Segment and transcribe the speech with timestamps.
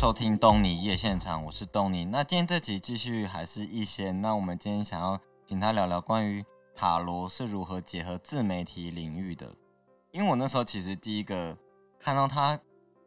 [0.00, 2.06] 收听东尼夜现场，我是东尼。
[2.06, 6.42] 那今天这集继续还是一仙，那我们今天想要请他聊聊关于
[6.74, 9.54] 塔罗是如何结合自媒体领域的。
[10.10, 11.54] 因为我那时候其实第一个
[11.98, 12.58] 看到他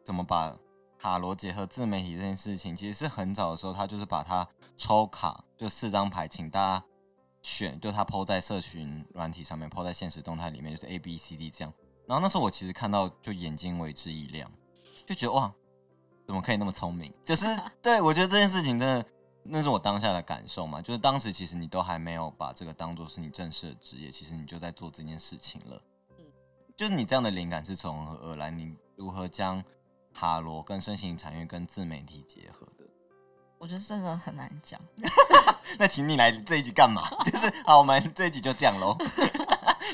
[0.04, 0.56] 怎么把
[0.96, 6.84] 塔罗结合自媒体这件事情，其实是很早的时候，他就是把它抽卡，就四张牌，请大家
[7.42, 11.74] 选，就他抛在社群软体上面，抛在现实动态里面，就是 A B C D 这样。
[12.06, 14.48] 然后那时候我其实看到就眼睛为之一亮，
[15.04, 15.52] 就觉得哇，
[16.26, 17.12] 怎么可以那么聪明？
[17.24, 17.46] 就是
[17.82, 19.06] 对我觉得这件事情真的，
[19.42, 20.80] 那是我当下的感受嘛。
[20.80, 25.80] 就是当时其实你都还没有把这个当做是你正式的职业，其实你就在做这件事情了。
[26.18, 26.24] 嗯，
[26.76, 28.50] 就是你这样的灵感是从何而来？
[28.50, 29.62] 你如何将
[30.12, 32.84] 塔罗跟身心产业跟自媒体结合的？
[33.58, 34.80] 我觉得这个很难讲。
[35.78, 37.08] 那请你来这一集干嘛？
[37.24, 38.96] 就是好，我们这一集就这样喽。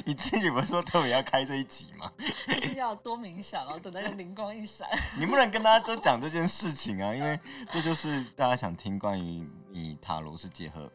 [0.05, 2.11] 你自己不是说特别要开这一集吗？
[2.77, 4.89] 要多冥想哦，等那个灵光一闪。
[5.19, 7.39] 你不能跟大家都讲这件事情啊，因为
[7.70, 10.91] 这就是大家想听关于你塔罗是结合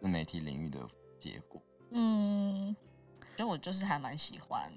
[0.00, 0.78] 自媒体领域的
[1.18, 1.60] 结果。
[1.90, 2.74] 嗯，
[3.36, 4.72] 所以我就是还蛮喜欢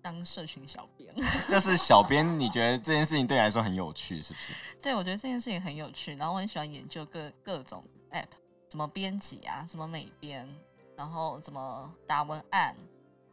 [0.00, 1.12] 当社群小编。
[1.48, 4.52] 就是小编，你觉得这件事情对你来说很有趣，是不是？
[4.80, 8.28] 对，我觉得这件事情很有趣，然后我很喜欢研究各各种 app，
[8.68, 10.48] 怎么编辑啊，怎么美编。
[10.94, 12.76] 然后怎么打文案？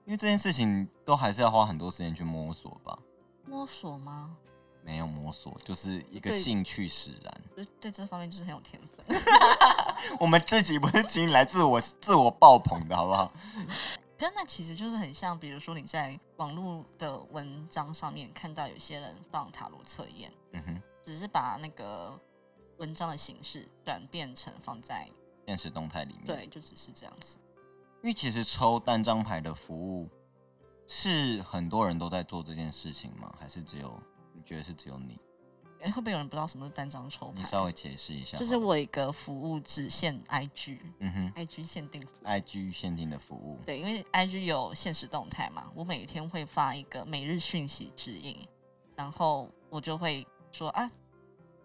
[0.09, 2.97] 因为这件事情都还是要花很多时间去摸索吧。
[3.45, 4.35] 摸索吗？
[4.81, 7.41] 没有摸索，就是一个兴趣使然。
[7.55, 9.05] 对对，这方面就是很有天分。
[10.19, 13.31] 我们自己不是请你来自我自我爆棚的好不好？
[14.17, 22.19] 真的其实就是很像，比如说你在网络的文章上面看到有些人放塔罗测验，嗯哼，只是把那个
[22.77, 25.07] 文章的形式转变成放在
[25.45, 26.25] 现实动态里面。
[26.25, 27.37] 对，就只是这样子。
[28.01, 30.09] 因为其实抽单张牌的服务
[30.87, 33.33] 是很多人都在做这件事情吗？
[33.39, 34.01] 还是只有
[34.33, 35.19] 你觉得是只有你？
[35.81, 37.33] 哎，会不会有人不知道什么是单张抽牌？
[37.37, 38.37] 你稍微解释一下。
[38.37, 43.57] 就是我一个服务只限 IG，嗯哼，IG 限定，IG 限定的服务。
[43.65, 48.37] 对，因为 IG 有现实动态嘛，我每天会发一个每日讯息指引，
[48.95, 50.89] 然后我就会说啊。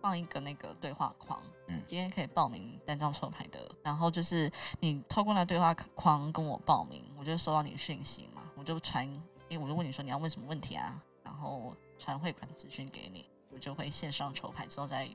[0.05, 9.03] 放一个那个对话框，嗯，今天可以报名单张抽牌的，然后就是你透过那对话框跟我报名，我就收到你的讯息嘛，我就传，
[9.49, 15.09] 因为我就问你说你要问什么问题啊，然后传汇款资讯给你，我就会线上抽牌之后再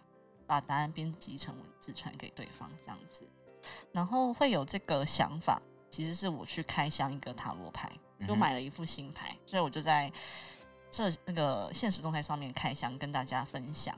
[0.47, 3.29] 把答案编辑成文字传给对方这样子，
[3.91, 5.61] 然后会有这个想法，
[5.91, 7.91] 其实是我去开箱一个塔罗牌，
[8.27, 10.11] 就买了一副新牌，所以我就在
[10.89, 13.95] 这那个现实动态上面开箱跟大家分享。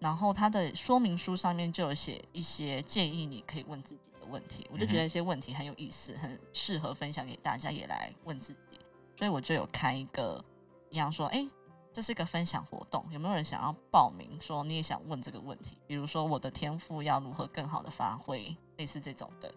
[0.00, 4.68] 然后他的说明书上面就有写一些建议，你可以问自己的问题。
[4.72, 8.78] 我就觉得一些问题很有意思，很适合分享给大家，也来问自己。
[9.16, 10.44] 所以我就有开一个
[10.90, 11.46] 一样说，哎，
[11.92, 14.38] 这是一个分享活动，有没有人想要报名？
[14.40, 19.52] 说你也想问这个问题，比如说我的天赋要如何更好的发挥，类似这种的，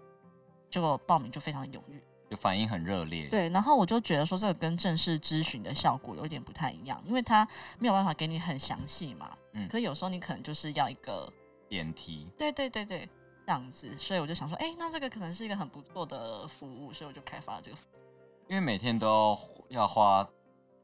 [0.70, 2.02] 结果报名就非常踊跃。
[2.32, 7.46] 就反应很热烈，对，然后我就觉得说这个跟正式咨询的效果有点不太一样，因为他
[7.78, 11.32] 没有办法给你很详细嘛，嗯，可有时候你可能就是要一个
[11.70, 13.10] 电梯，对对对对，
[13.46, 18.00] 这样子，所以我就想说，哎，那这个可能是一个很不错的服务，所以我就开发了这个服务。
[18.48, 19.38] 因为每天都
[19.70, 20.28] 要花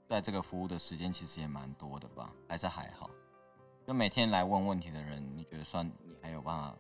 [0.08, 2.32] 在这个服务的时间，其实也蛮多的吧？
[2.48, 3.10] 还是还好？
[3.86, 6.76] 就每天来问问题的人，你觉得算你还有办法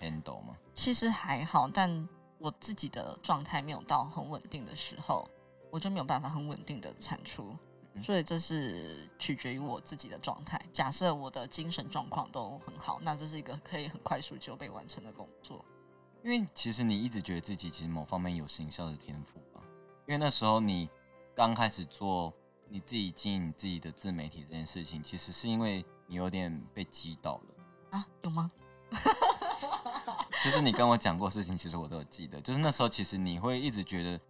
[0.00, 0.56] handle 吗？
[0.74, 2.08] 其实还好，但。
[2.40, 5.28] 我自己的状态没有到很稳定的时候，
[5.72, 7.52] 我就没有办法很稳定的产出，
[8.02, 10.60] 所以这是取决于我自己的状态。
[10.72, 15.64] 假设我的精神状况都很好，那这是一个可以很快速就被完成的工作。
[16.22, 19.60] 因为其实你一直觉得自己其实某方面有行销的天赋吧？
[20.06, 20.88] 因为那时候你
[21.34, 22.32] 刚开始做
[22.68, 28.06] 你自己经营自己的自媒体这件事情，其实是因为你有点被击倒了啊？
[28.22, 28.50] 有吗？
[30.44, 32.40] 就是你跟我讲过事情，其实我都有记得。
[32.40, 34.20] 就是那时候，其实你会一直觉得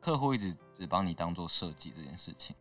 [0.00, 2.54] 客户一直只帮你当做设计这件事情，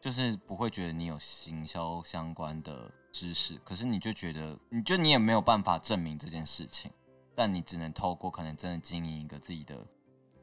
[0.00, 3.56] 就是不会觉得你有行销相关的知识。
[3.64, 6.90] 可是你就觉得，你就你也没有办法证明这件事情，
[7.34, 9.76] 但你只能透过可能真的经营一个自己的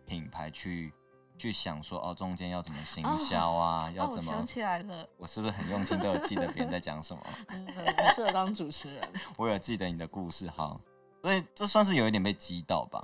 [0.06, 0.94] 品牌去
[1.38, 3.92] 去想说，哦，中间要怎么行销啊？
[3.96, 4.22] 要怎么？
[4.24, 7.24] 想起来了，我是不是很用心都有记得别人在讲什么？
[7.50, 7.86] 嗯，很
[8.16, 9.04] 适合当主持人。
[9.38, 10.80] 我有记得你的故事，好。
[11.22, 13.04] 所以这算是有一点被击到吧？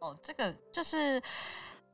[0.00, 1.22] 哦，这个就是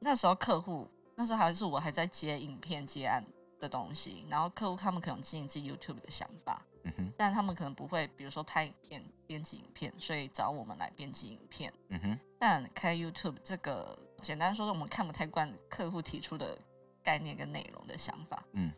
[0.01, 3.25] 那时候客户，那时候还是我还在接影片接案
[3.61, 12.19] 的东西，然后客户他们可能经营自己 YouTube 的想法，嗯哼，但他们可能不会，比如说拍影片、编辑影片，所以找我们来编辑影片，嗯哼。
[12.39, 16.59] 但开 YouTube 这个，简单说，我们看不太惯客户提出的
[17.05, 18.73] 概念跟内容的想法，嗯。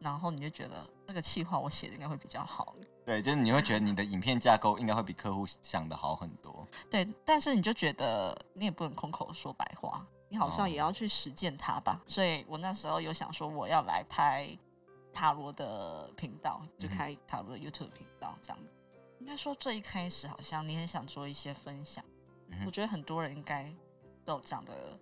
[0.00, 2.72] 然后你就觉得那个气话我写的应该会比较好。
[3.04, 6.64] 对，就是你会觉得你的影片架构应该会比客户想的好很多。
[6.88, 12.00] 对，但是你就觉得你也不能空口说白话，你好像也要去实践它吧。
[12.06, 14.48] 所以我那时候有想说，我要来拍
[15.12, 18.70] 塔罗的频道，就开塔罗的 YouTube 频道这样子。
[19.20, 22.04] 应该说最一开始好像你很想做一些分享，
[22.64, 23.72] 我觉得很多人应该
[24.24, 24.98] 都有这样的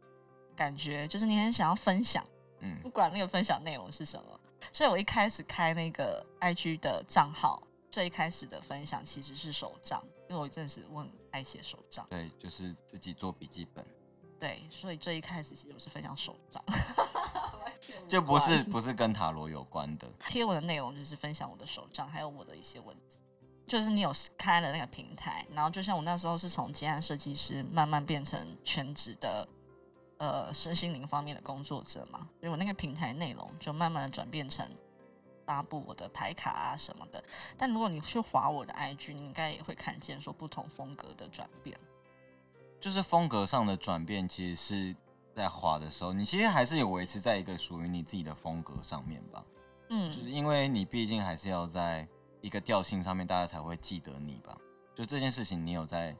[0.54, 2.24] 感觉，就是你很想要分享，
[2.60, 4.40] 嗯，不管那个分享内容是什么。
[4.72, 13.86] 所以我一开始开那个 IG 的账号，最一开始的分享其实是手账，因为我真的是我很爱写手账，对，就是自己做笔记本，
[14.38, 16.62] 对，所以最一开始其实我是分享手账，
[18.06, 23.20] 就不是不是跟塔罗有关的贴文的内容，就是分享我的手账，还有我的一些文字。
[23.66, 29.48] 就是你有开了那个平台，然后就像我那时候是从接案设计师慢慢变成全职的
[30.18, 34.64] 呃身心灵方面的工作者嘛，所以我那个平台内容就慢慢的转变成
[35.44, 37.20] 发布我的牌卡啊什么的。
[37.58, 41.76] 但如果你去划我的 IG，你应该也会看见说不同风格的转变。
[42.86, 44.96] 就是风格上的转变，其实是
[45.34, 49.44] 在滑的时候，你其实还是有维持在一个属于你自己的风格上面吧。
[49.90, 52.08] 嗯，就是因为你毕竟还是要在。
[52.42, 54.56] 一个调性上面，大家才会记得你吧？
[54.94, 56.16] 就这件事情，你有在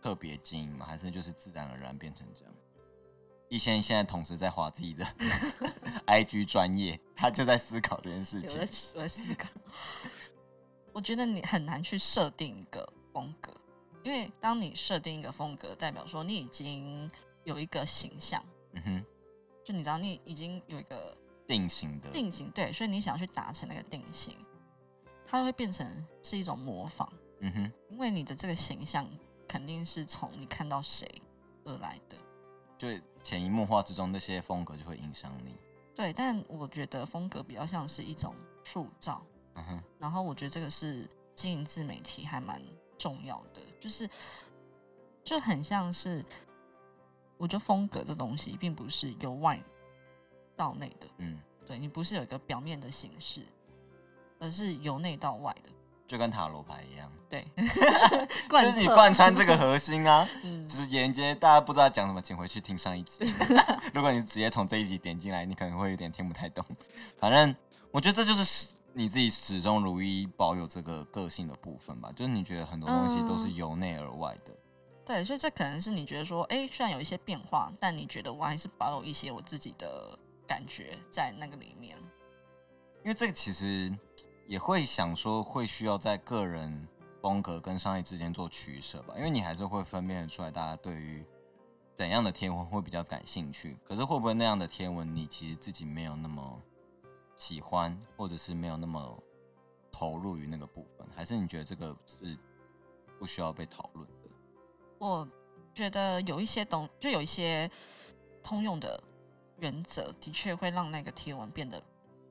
[0.00, 0.86] 特别经营吗？
[0.86, 2.54] 还是就是自然而然变成这样？
[3.50, 5.04] 一仙现在同时在划自己的
[6.06, 8.58] IG 专业，他就在思考这件事情。
[8.58, 9.50] 我在思考。
[10.94, 13.52] 我觉得你很难去设定一个风格，
[14.02, 17.10] 因为当你设定一个风格，代表说你已经
[17.44, 18.42] 有一个形象。
[18.72, 19.04] 嗯哼。
[19.62, 21.16] 就你知道，你已经有一个
[21.46, 24.36] 定型的定型，对，所以你想要去达成那个定型。
[25.26, 25.86] 它会变成
[26.22, 27.08] 是一种模仿，
[27.38, 29.08] 嗯哼，因为你的这个形象
[29.46, 31.06] 肯定是从你看到谁
[31.64, 32.16] 而来的，
[32.76, 32.88] 就
[33.22, 35.54] 潜移默化之中，那些风格就会影响你。
[35.94, 39.22] 对，但我觉得风格比较像是一种塑造，
[39.54, 42.60] 嗯哼，然后我觉得这个是经营自媒体还蛮
[42.98, 44.08] 重要的，就是
[45.24, 46.24] 就很像是，
[47.36, 49.60] 我觉得风格的东西并不是由外
[50.54, 53.44] 到内的，嗯，对你不是有一个表面的形式。
[54.42, 55.68] 而是由内到外的，
[56.08, 57.12] 就跟塔罗牌一样。
[57.28, 57.46] 对，
[58.48, 60.26] 就是你贯穿这个核心啊，
[60.66, 61.34] 就是沿接。
[61.34, 63.22] 大家不知道讲什么，请回去听上一集。
[63.92, 66.64] 如果你直接从这一集点进来，你可能会有点听不太懂。
[67.18, 67.54] 反正
[67.90, 72.12] 我觉得这就是你自己始终如一保有这个个性的部分吧。
[72.14, 74.52] 就是你觉得很多东西都是由内而外的。
[75.04, 81.96] 对，所以这可能是你觉得说，哎，虽然有一些变化，但你觉得我还是保有一些我自己的感觉在那个里面。
[83.02, 83.92] 因为这个其实。
[84.46, 86.88] 也会想说，会需要在个人
[87.22, 91.24] 风格跟商业之间做取舍吧，因为你还是会分辨得出来，大家对于
[91.94, 93.78] 怎样的天文会比较感兴趣。
[93.84, 96.60] 可是会不会那样的天文，你其实自己没有那么
[97.40, 99.18] 喜欢，或者是没有那么
[99.90, 101.08] 投入于那个部分？
[101.16, 102.38] 还是你觉得这个是
[103.18, 104.28] 不需要被讨论的？
[104.98, 105.26] 我
[105.72, 107.70] 觉得有一些东，就有一些
[108.42, 109.02] 通用的
[109.56, 111.82] 原则，的确会让那个贴文变得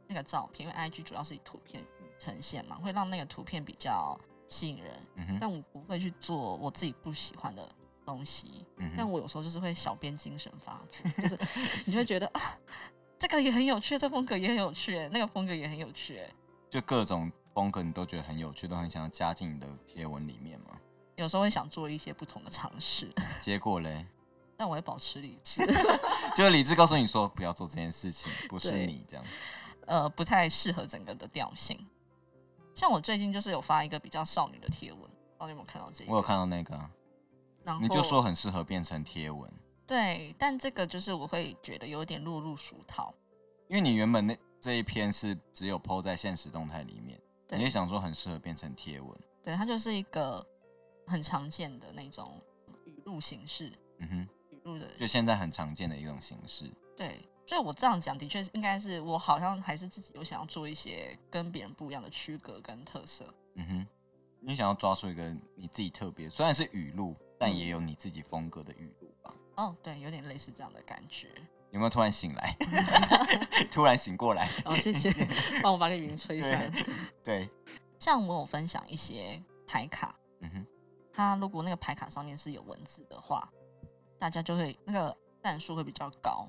[0.07, 1.83] 那个照片，因为 IG 主要是以图片。
[2.19, 4.93] 呈现嘛，会让那个图片比较吸引人，
[5.39, 7.65] 但我不会去做我自己不喜欢的
[8.05, 8.67] 东西。
[8.97, 11.39] 但我有时候就是会小编精神发作，就是
[11.85, 12.41] 你就会觉得 啊，
[13.19, 16.25] 这个也很有趣，这风格也很有趣，那个风格也很有趣，
[16.69, 20.79] 就各种风格你都觉得很有趣，都很想要加进你的贴文里面嘛。
[21.17, 24.05] 有时候会想做一些不同的尝试， 结果嘞？
[24.55, 25.65] 但我会保持理智，
[26.33, 29.25] 就是理智告诉你说不要做这件事情，不是你这样，
[29.85, 31.77] 呃，不太适合整个的调性。
[32.73, 36.11] 像我最近就是有发一个比较少女的贴文，不知道你有没有看到这个？
[36.11, 36.89] 我有看到那个，
[37.65, 39.51] 然后你就说很适合变成贴文。
[39.89, 43.11] 对，但这个就是我会觉得有点落入俗套，
[43.67, 47.19] 因为你原本那这一篇是只有 PO 在现实动态里面，
[47.49, 49.19] 你也想说很适合变成贴文。
[49.41, 50.45] 对，它就是一个
[51.07, 52.39] 很常见的那种
[52.85, 56.69] 语录形式，嗯哼，语录的，就现在很常见的一种形式。
[56.95, 57.27] 对。
[57.47, 63.33] 所以，我这样讲的确是应该是我好像还是自己有想要做一些跟别人不一样的区隔跟特色。
[63.55, 63.87] 嗯哼，
[64.39, 68.93] 你想要抓出一个你自己特别，虽然是语录，但也有你自己风格的语？
[69.59, 71.27] 哦，对，有点类似这样的感觉。
[71.71, 72.55] 有没有突然醒来？
[73.69, 74.49] 突然醒过来？
[74.63, 75.11] 哦，谢谢，
[75.61, 76.71] 帮我把个云吹散。
[77.21, 77.49] 对，
[77.99, 80.65] 像我有分享一些牌卡，嗯哼，
[81.11, 83.47] 它如果那个牌卡上面是有文字的话，
[84.17, 86.47] 大家就会那个弹数会比较高。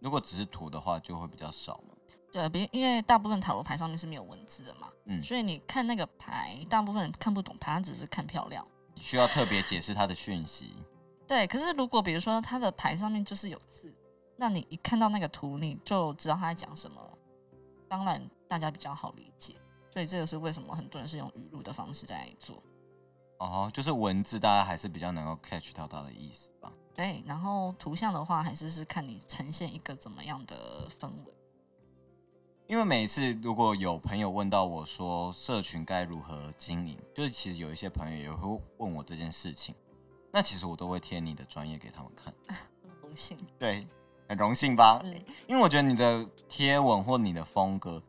[0.00, 1.94] 如果只是图的话，就会比较少嘛。
[2.32, 10.74] 对，比因为大部分塔罗牌上面是没有文字的嘛，嗯，所以你看那个牌，大部分人看不懂牌，只是看漂亮，需要特别解释它的讯息。
[11.26, 13.92] 对，可是如果比如说它的牌上面就是有字，
[14.36, 17.00] 那你一看到那个图，你就知道他在讲什么，
[17.88, 19.54] 当然大家比较好理解，
[19.92, 22.62] 所以这个是为什么很多人是用语录的方式在做。
[23.38, 26.72] 哦，就是文字大家还是比较能够 catch 到它的意思吧。
[26.94, 31.34] 对，然后图像的话，还是是看你呈现一个怎么样的氛围。
[32.66, 39.74] 因为每次如果有朋友问到我说社群该如何经营，就是其实有一些朋友也会问我这件事情，
[40.34, 42.34] 那其实我都会贴你的专业给他们看。
[43.00, 43.86] 荣幸，对，
[44.28, 45.00] 很荣幸吧？
[45.04, 45.14] 嗯，
[45.46, 48.02] 因为我觉得你的贴文或你的风格，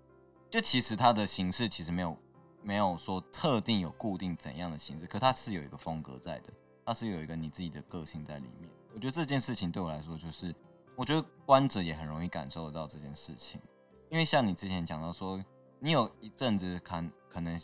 [0.50, 2.18] 就其实它的形式其实没有
[2.64, 6.52] 没有说特定有固定怎样的形式，可它是有一个风格在的，
[6.84, 8.68] 它是有一个你自己的个性在里面。
[8.92, 10.56] 我觉得这件事情对我来说，就是
[10.96, 13.62] 我觉得观者也很容易感受得到这件事情。
[14.10, 15.40] 因为像你之前讲到说，
[15.80, 17.60] 你有一阵子看可能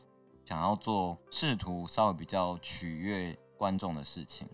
[0.46, 4.50] 想要做试图稍微比较取悦观众的事情，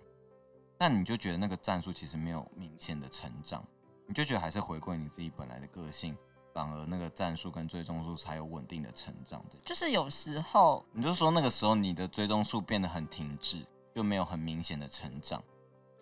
[0.77, 3.65] 那你就觉得那个战术其实没有明显的成长，
[4.05, 6.13] 你就觉得还是回归你自己本来的个性，
[6.53, 9.41] 反而那个战术跟追踪数才有稳定的成长。
[9.63, 15.41] 就是有时候，你就说那个时候你的追踪数变得很停滞，就没有很明显的成长，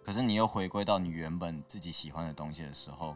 [0.04, 3.16] 可是你又回归到你原本自己喜欢的东西的时候。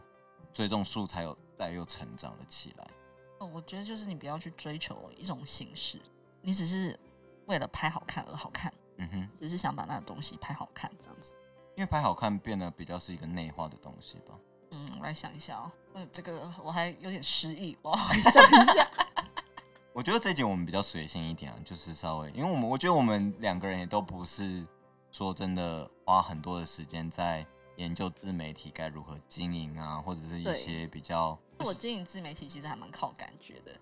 [0.52, 2.90] 追踪数才有再又成长了起来。
[3.38, 6.00] 哦，我觉得就是你不要去追求一种形式，
[6.42, 6.98] 你只是
[7.46, 8.72] 为了拍好看而好看。
[9.00, 11.32] 嗯哼，只是想把那个东西拍好看这样子。
[11.76, 14.38] 因为拍好看变得比较是一个内化的东西吧。
[14.70, 15.72] 嗯，我来想一下哦。
[15.94, 18.88] 嗯，这个我还有点失忆，我来想一下。
[19.92, 24.64] 我觉得这集我们比较随性一点啊，就是稍微，因为我们我觉得我们两个人也都不是
[25.10, 27.46] 说真的花很多的时间在。
[27.76, 31.38] 研究自媒体该如何经营啊，或者是一些比较……
[31.60, 33.72] 我经营自媒体其实还蛮靠感觉的，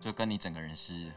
[0.00, 1.12] 就跟你整个人是一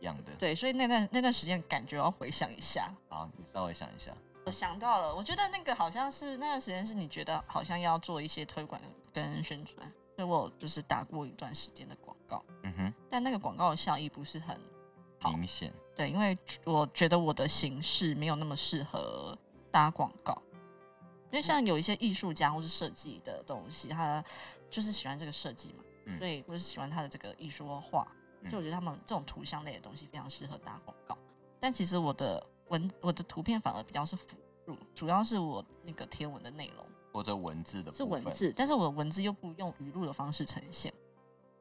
[0.00, 0.32] 样的。
[0.38, 2.90] 对，所以那段那段时间感觉要回想一下。
[3.08, 4.12] 好，你稍微想一下。
[4.44, 8.80] 我想到了，我觉得那个好像是那段时间是你觉得好像要做一些推广
[9.12, 9.84] 跟宣传，
[10.14, 12.44] 所以我就是打过一段时间的广告。
[12.62, 14.56] 嗯哼，但那个广告的效益不是很
[15.24, 15.72] 明显。
[15.96, 19.36] 对，因为我觉得我的形式没有那么适合
[19.72, 20.40] 打广告。
[21.32, 24.24] 因为像有一些艺术家或是设计的东西，他
[24.70, 28.06] 就是喜欢这个设计嘛，所以我是喜欢他的这个艺术画，
[28.48, 31.16] 所以我觉得他们这种图像类的东西非常适合打广告。
[31.58, 40.92] 但其实我的文我的图片反而比较是辅助，主要是我那个贴文的内容或者文字的是文字，但是我的文字又不用语录的方式呈现。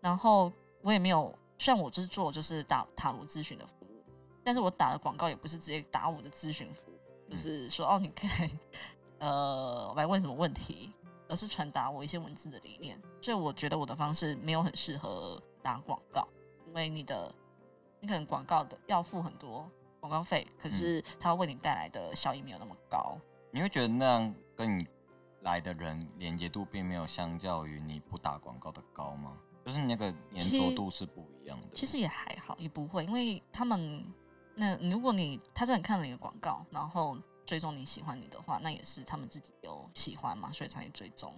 [0.02, 0.52] 然后
[0.82, 4.04] 我也没有，虽然我就是做就是打塔罗咨询的服务，
[4.44, 8.50] 但是我打的广告也不是直接打我的咨询服务，就是说哦，你可以。
[9.18, 10.92] 呃，来问什么问题，
[11.30, 16.35] 而是传达我一些文字的理念，所以我觉得我的方式没有很适合打广告，因
[16.76, 17.34] 为你的
[18.00, 23.18] 你可能广告的要付很多广告费，可是它为你带来的效益没有那么高。
[23.52, 24.86] 你会觉得那样跟你
[25.42, 29.38] 来的人连接度并没有相较于你不打广告的高吗？
[29.66, 31.68] 就是你那个粘着度是不一样的。
[31.74, 34.06] 其实也还好，也不会，因为他们
[34.54, 37.18] 那如果你他真的看了你的广告，然后。
[37.46, 41.32] 追踪你喜欢你的话，那也是他们自己有喜欢嘛，所以才会追踪。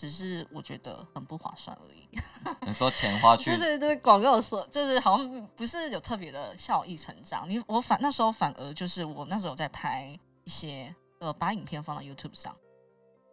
[0.00, 2.08] 只是我觉得很不划算而已。
[2.66, 3.50] 你说钱花去？
[3.50, 7.46] 对对对，广告说就是好像不是有特别的效益成长。
[7.46, 12.56] 你我反那时候反而就是我那时候在拍一些呃，把影片放到 YouTube 上，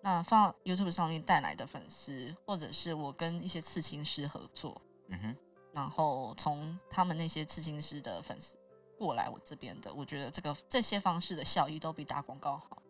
[0.03, 5.35] 那放 YouTube 上面带来的粉丝，或者是我跟一些刺青师合作，嗯哼，
[5.71, 8.57] 然后从他们那些刺青师的粉丝。
[8.99, 12.81] 过来我这边的，我觉得这个这些方式的效益都比打广告好。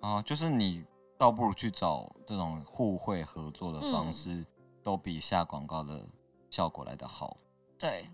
[0.00, 0.82] 啊，就是你
[1.20, 4.42] 倒不如去找这种互惠合作的方式，
[4.82, 6.02] 都比下广告的
[6.48, 7.36] 效果来得好。
[7.78, 8.06] 对，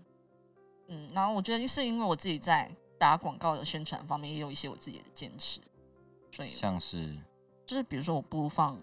[0.89, 5.61] 嗯，然后我觉得是因为我自己在打广告的宣传方面也有一些我自己的坚持，
[6.29, 7.17] 所以像是
[7.65, 8.77] 就是比如说我不放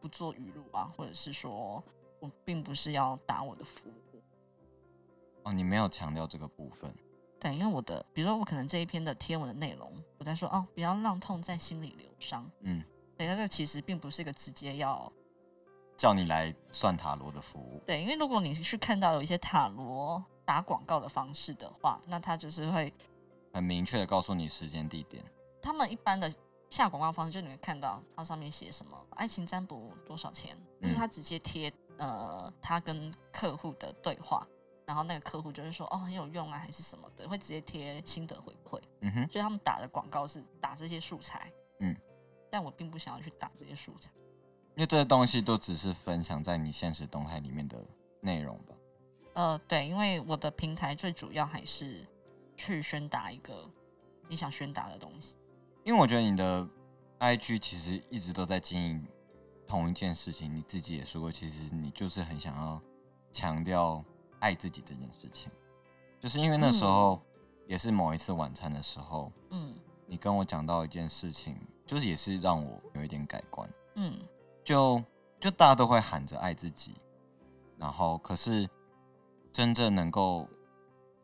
[0.00, 1.80] 不做语录啊，或者是说
[2.18, 4.20] 我并不是要打我的服务。
[5.44, 6.92] 哦，你没有强调这个部分。
[7.38, 12.44] 对，因为我的，比如说我可能这一篇的贴文的内容，我在说哦，不要让痛在心里流伤。
[12.62, 12.82] 嗯，
[13.18, 15.12] 对，那这其实并不是一个直接要
[15.96, 17.82] 叫你来算塔罗的服务。
[17.84, 22.94] 对，因为如果你去看到有一些塔罗打广告的方式的话，那他就是会
[23.52, 25.24] 很明确的告诉你时间地点。
[25.60, 26.32] 他们一般的
[26.70, 34.46] 下广告方式，就你会看到它上面写什么爱情占卜多少钱，就是他直接贴呃他跟客户的对话。
[34.86, 38.80] 然后那个客户就是说哦很有用啊还是什么的，会直接贴心得回馈。
[39.00, 41.52] 嗯哼，所以他们打的广告是打这些素材。
[41.80, 41.94] 嗯，
[42.50, 44.10] 但我并不想要去打这些素材，
[44.76, 47.84] 因为这些东西都只是分享在你现实动态里面的
[48.20, 48.74] 内容吧。
[49.34, 52.06] 呃，对，因为我的平台最主要还是
[52.56, 53.70] 去宣达一个
[54.28, 55.36] 你想宣达的东西。
[55.84, 56.68] 因为我觉得你的
[57.18, 59.06] IG 其实一直都在经营
[59.66, 62.80] 同一件事情，你自己也说过，其实你就是很想要
[63.32, 64.04] 强调。
[64.40, 65.50] 爱自己这件事情，
[66.20, 67.20] 就是因为那时候
[67.66, 69.74] 也是某一次晚餐的时候，嗯，
[70.06, 71.56] 你跟我讲到一件事情，
[71.88, 74.16] 就是也是让我有一点改观，嗯，
[74.62, 75.02] 就
[75.40, 76.94] 就大家都会喊着爱自己，
[77.76, 78.68] 然后可是
[79.50, 80.46] 真正能够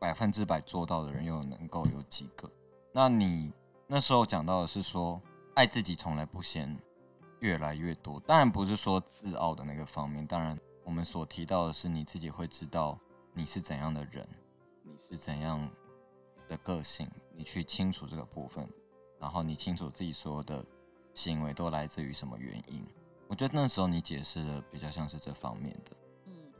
[0.00, 2.50] 百分之百做到的人又能够有几个？
[2.90, 3.52] 那你
[3.86, 5.20] 那时候讲到的是说，
[5.54, 6.76] 爱自己从来不嫌
[7.38, 10.58] 越来越多，当然不是说自傲的那个方面，当然。
[10.86, 13.00] 我们所提到的是你自己会知道
[13.32, 14.28] 你是怎样的人，
[14.82, 15.66] 你是怎样
[16.46, 18.68] 的个性，你去清楚这个部分，
[19.24, 20.62] 然后你清楚自己所有的
[21.14, 22.86] 行为都来自于什么原因。
[23.26, 26.52] 我觉得那时候你解释的比较像是这方面的，嗯，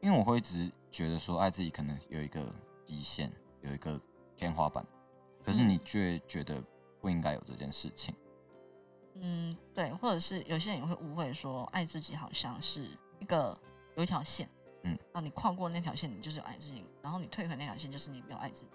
[0.00, 2.46] 因为我会一直觉得说爱自己可能有一个
[2.84, 3.28] 极限，
[3.60, 4.00] 有一个
[4.36, 4.86] 天花板，
[5.42, 6.62] 可是你却觉得
[7.00, 8.14] 不应该有这件事情。
[9.16, 12.88] 嗯，对，或者是有些人也会误会说爱自己好像是。
[13.18, 13.58] 一个
[13.96, 14.48] 有一条线，
[14.84, 18.70] 嗯，那你跨过那条线，你就是有爱自己；然后你退回那条线，就是你没有爱自己。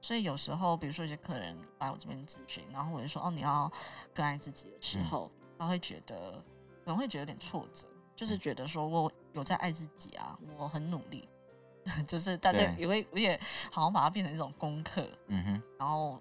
[0.00, 3.70] 所以有时候，比如说一些客人来我这边咨询，然后我就说：“哦，你要
[4.14, 6.32] 更爱自己的时候，他会觉得
[6.84, 11.28] 可能会觉得有点挫折，就是觉得说我有在爱自己啊，我很努力，
[12.08, 13.38] 就是大家也会，我也
[13.70, 16.20] 好像把它变成一种功课，嗯哼，然后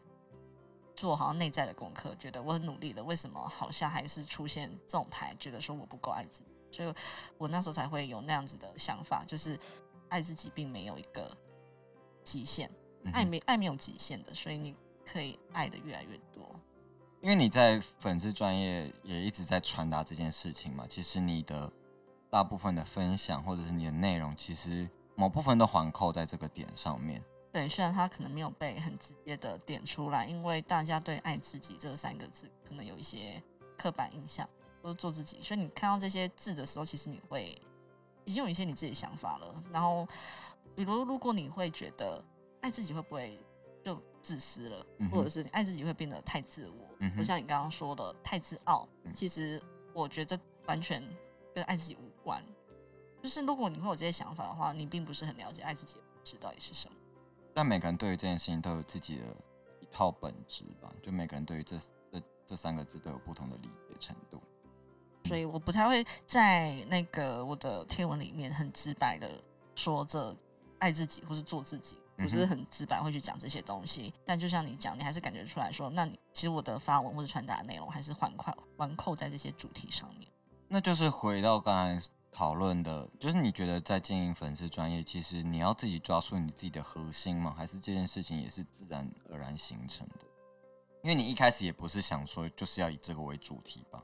[0.96, 6.94] 做好像内在的功课，觉得我很努力了，为什么好像还是出现这种牌，觉得说我不够爱自己。”所以，
[7.40, 9.60] 我那时候才会有那样子的想法，就是
[10.10, 11.36] 爱自己并没有一个
[12.24, 12.70] 极限，
[13.12, 14.76] 爱没爱没有极限的，所以你
[15.06, 16.48] 可以爱的越来越多。
[17.22, 21.72] 因为你在粉丝专业也一直在传达这件事情嘛，其实你的
[22.30, 27.24] 大部分的分享或者是你的内容，其实某部分都环扣在这个点上面。
[27.52, 33.42] 对，虽然他可能没有被很直接的点出来，因为大家对“爱自己”这三个字可能有一些
[33.78, 34.48] 刻板印象。
[34.82, 37.62] 都做自己，所以你看到这些字的时候，其实你会
[38.24, 39.64] 已经有一些你自己的想法了。
[39.74, 40.08] 然后，
[40.74, 42.24] 比如如果你会觉得
[42.62, 43.40] 爱自己会不会
[43.84, 48.88] 就自私了，或者是爱自己会变得太自我，不像你刚刚说的太自傲。
[49.14, 49.62] 其实
[49.94, 51.04] 我觉得完全
[51.54, 52.44] 跟爱自己无关。
[53.22, 56.96] 就是如果你会有这些想法的话，你并不是很了解爱自己到底是什么。
[57.54, 59.24] 但每个人对于这件事情都有自己的
[59.82, 60.94] 一套本质吧？
[61.02, 61.78] 就每个人对于这
[62.12, 64.42] 这这三个字都有不同的理解程度。
[65.26, 69.30] 所以我不太会在那个我的贴文里面很直白的
[69.76, 70.36] 说这
[70.78, 74.14] 爱自己或是做自己，不是很直白会去讲这些东西。
[74.24, 80.30] 但就像你讲，你还是感觉出来说，那你其实我的发文或者传达的内容还是环扣环扣在这些主题上面。
[80.68, 87.54] 那就是回到刚才讨论的，就是你觉得在经营粉丝专业，其实你要自己抓住你自己的核心吗？
[87.58, 90.20] 还是这件事情也是自然而然形成的？
[91.02, 94.04] 因为你一开始也不是想说就是要以这个为主题吧？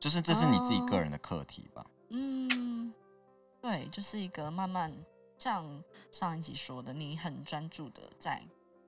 [0.00, 1.86] 就是这是你自己个人的课题吧？
[2.08, 2.92] 嗯，
[3.60, 4.92] 对，就是一个慢慢
[5.42, 8.40] 像上一集说的，你很专注的在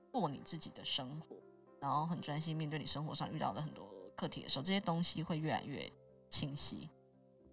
[0.09, 1.35] 过你自己的生活，
[1.81, 5.91] 然后很专心面对你生活上遇到的很多课题的时候，这些东西会越来越
[6.29, 6.89] 清晰。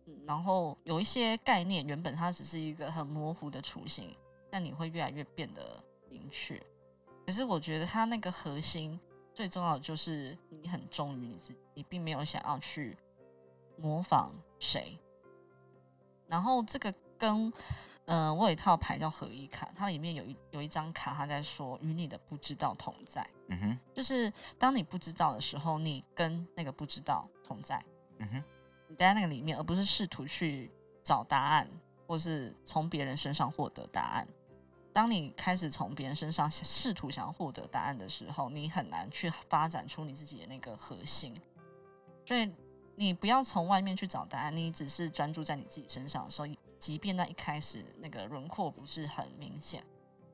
[0.06, 4.16] 嗯，然后有一些概念原本它只是一个很模糊的雏形，
[4.48, 6.64] 但你会越来越变得明确。
[7.26, 8.96] 可是我觉得它那个核心
[9.34, 12.96] 最重要的就是你很忠于你自己，你并没有想要去。
[13.78, 14.96] 模仿谁？
[16.28, 17.52] 然后这个跟，
[18.06, 23.24] 嗯，我有一套牌叫合一卡，它里面有一有一张卡，它在说与你的不知道同在。
[23.48, 27.82] 嗯哼，就是当你不知道的时候，你跟那个不知道同在。
[28.18, 28.44] 嗯哼，
[28.88, 30.70] 你待在那个里面，而不是试图去
[31.02, 31.68] 找答案，
[32.06, 34.26] 或是从别人身上获得答案。
[34.92, 41.34] 当你开始从别人身上试图想要获得答案的时候，你很难去发展出你自己的那个核心。
[42.26, 42.52] 所以。
[42.94, 46.46] 你不要从外面去找答案，你只是专注在你自己身上的时候，
[46.83, 49.85] 即便那一开始那个轮廓不是很明显，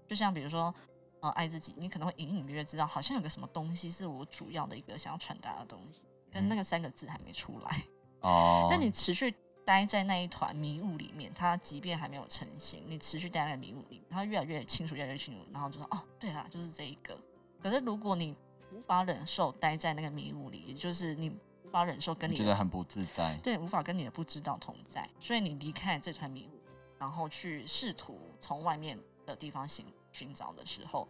[0.07, 0.75] 就像比如说，
[1.21, 7.83] 呃，爱自己，你可能会隐隐约约知道，好像有个什么东西是我主要的一个想要传达的东西，跟那个三个字还没出来
[8.25, 8.67] 哦。
[8.71, 17.15] 但你持续待在那一团迷雾里面，它即便还没有成型，你持续待在迷雾里，它越来越清楚，越来越清楚，然后就说，哦，对啦，就是这一个。
[17.63, 18.35] 可是如果你
[18.73, 21.31] 无法忍受待在那个迷雾里，也就是你。
[21.69, 26.59] 无法忍受跟你觉得很不自在，对，无法跟你的不知道同在，所以你离开这团迷雾，
[26.99, 31.07] 然后去试图从外面的地方寻寻找的时候，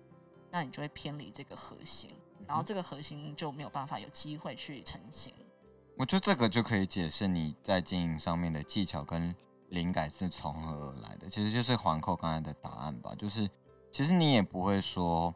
[0.51, 2.11] 那你就会偏离这个核心，
[2.45, 5.33] 然后这个核心就没有办法有机会去成型。
[5.97, 9.33] 我觉得这个就可以解释你在经营上面的技巧跟
[9.69, 13.49] 灵感是从何而来的，其实就是环扣刚才的答案吧，就是
[13.93, 15.33] 其实你也不会说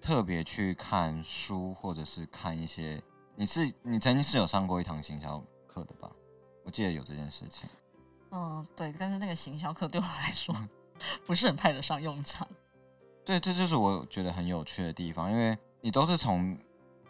[0.00, 3.02] 特别去看书或者是看一些。
[3.40, 6.12] 你是你曾经是有上过一堂行销课的吧？
[6.62, 7.66] 我记得有这件事情。
[8.32, 10.54] 嗯，对，但是那个行销课对我来说
[11.24, 12.46] 不是很派得上用场。
[13.24, 16.54] 对，这就是我觉得很有趣的地方，因为你都是从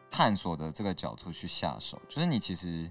[0.08, 2.88] 探索的这个角度去下手，就是你其实，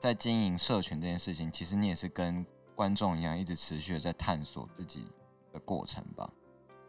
[0.00, 5.06] 在经营社群这件事情，其实你也是跟观众一样，一直持续的在探索自己
[5.52, 6.28] 的过程吧。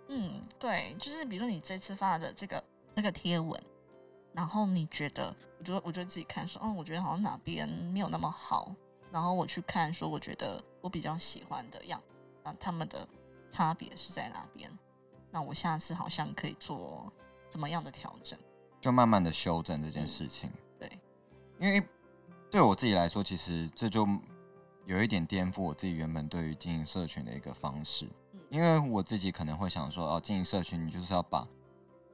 [0.10, 2.64] 嗯，对，就是比如说你这次发的这个
[2.96, 3.64] 这个贴文，
[4.34, 8.74] 然后你觉得，我觉得，我觉得自己看说，嗯，我觉得好像哪边没有那么好，
[9.12, 13.08] 然后我去看说，我觉得我比较喜欢的样子，那他们的
[13.50, 14.72] 差别是在哪边？
[15.30, 17.12] 那我下次好像可以做
[17.50, 18.40] 怎么样的调整？
[18.80, 20.52] 就慢慢的修正这件事情。
[20.80, 21.00] 对，
[21.60, 21.82] 因为
[22.50, 24.08] 对我自己来说，其实这就
[24.86, 28.10] 有一点颠覆我自己原本对于经营社群的一个方式。
[28.50, 31.48] 因为我自己可能会想说，哦，经营社群，你就是要把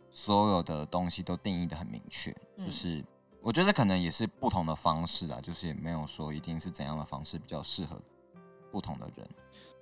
[0.10, 2.36] 所有的东西都定义的很明确。
[2.58, 3.04] 就是
[3.42, 8.02] 我觉得可能也是不同的方式啊，就是也没有说一定是怎样的方式比较适合
[8.72, 9.30] 不同的人。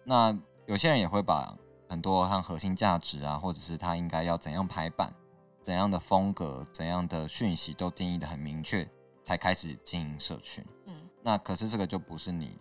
[0.04, 1.58] 那有些人也会把
[1.90, 5.14] 很多像核心价值啊，或者是他应该要怎样排版、
[5.62, 8.88] 怎样的风格、怎样的讯息都定义的很明确，
[9.24, 10.66] 才开始经营社群。
[10.86, 12.58] 嗯，那可是这个就不是你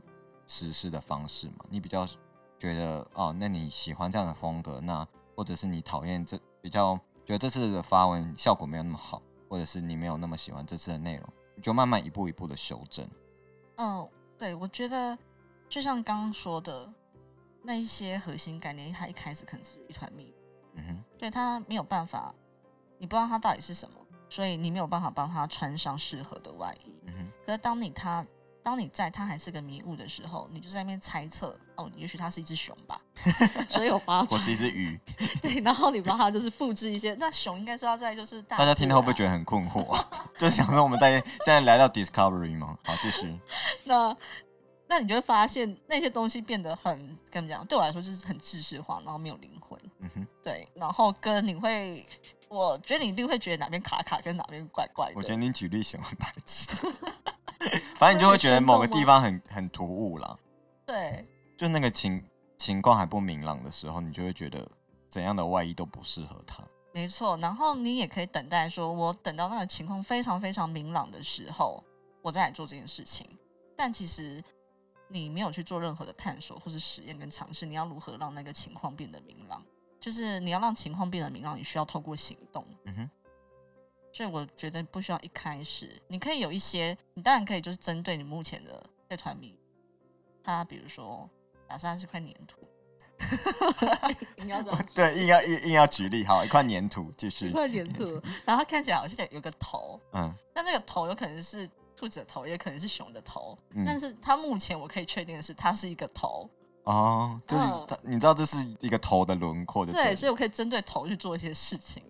[0.47, 1.65] 实施的方式嘛？
[1.69, 2.07] 你比较。
[2.57, 13.09] 觉得哦，那你喜欢这样的风格，那或者是你讨厌这比较觉得这次的发文效果没有那么好，或者是你没有那么喜欢这次的内容，你就慢慢一步一步的修正。
[13.77, 14.09] 嗯，
[14.39, 15.19] 对，我觉得
[15.69, 16.93] 就像刚刚说的
[17.63, 20.35] 那一些核心概念，它一开始可能是一团迷，
[20.75, 22.35] 嗯哼，对，它没有办法，
[22.99, 23.95] 你不知道它到底是什么，
[24.29, 27.01] 所以你没有办法帮他穿上适合的外衣。
[27.07, 28.25] 嗯哼，可是当你他。
[28.65, 32.99] 当你在它还是个迷雾的时候，你就在那边猜测哦，也许它是一只熊吧。
[33.69, 34.99] 所以我把它，我是一只 鱼。
[35.43, 40.03] 对，然后你帮它就是布置一些，那熊应该是要在就是大家听到会不会觉得很困惑？
[40.39, 42.79] 就想说我们在现在来到 Discovery 吗？
[42.85, 43.39] 好，继续。
[43.85, 44.17] 那
[44.87, 49.79] 那你就会发现那些东西变得很跟你讲，对我来说就是很知识化，然后没有灵魂。
[50.01, 50.27] 嗯哼。
[50.43, 52.07] 对，然后跟你会，
[52.49, 55.13] 我觉得你一定会觉得哪边卡卡，跟哪边怪怪的。
[55.17, 56.71] 我觉得你举例型很白痴。
[57.97, 60.39] 反正你就会觉得某个地方很很突兀了，
[60.87, 62.23] 对，就那个情
[62.59, 64.67] 情况还不明朗的时候，你就会觉得
[65.09, 66.63] 怎样的外衣都不适合他。
[66.93, 71.83] 没错，然后你也可以等待，说我等到那个情况非常非常明朗的时候，
[72.23, 73.27] 我再来做这件事情。
[73.77, 74.43] 但其实
[75.09, 79.61] 你没有去做任何的探索或是实验跟尝试，你要如何让那个情况变得明朗？
[79.99, 82.65] 就是你要让情况变得明朗，你需要透过行动。
[82.85, 83.11] 嗯哼。
[84.15, 89.59] 所以我觉得不需要一开始，你可以有一些，你当然可以就是针对你目前的这团迷，
[90.45, 91.29] 他比如说
[91.67, 92.61] 打三十块粘土，
[94.39, 94.63] 硬要
[94.95, 98.05] 对，硬要硬硬要举例，好，一块粘土继续，一块粘土，
[98.47, 106.49] 然后它看起来好像有个头，嗯，那那个头有可能是兔子的头，也可能是熊的头，但是它目前我可以确定的是，它是一个头，
[106.85, 112.01] 哦，就是它，你知道这是一个头的轮廓，对，所以我可以针对头去做一些事情。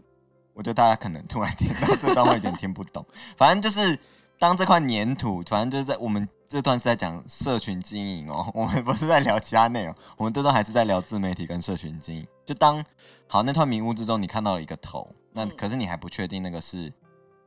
[0.54, 3.04] 我觉得大家可能突然听到这段会有点听不懂，
[3.36, 3.98] 反正就是
[4.38, 12.26] 当这块粘土，反正就是在我们这段是在讲社群经营哦，我们不是在聊其他内容，我们这段还是在聊自媒体跟社群经营。
[12.46, 12.84] 就当
[13.26, 16.92] 好那团迷雾之中，你看到了一个头，那可是你还不确定那个是